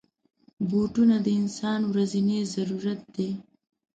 بوټونه 0.69 1.15
د 1.25 1.27
انسان 1.39 1.79
ورځنی 1.91 2.39
ضرورت 2.53 2.99
دی. 3.15 3.29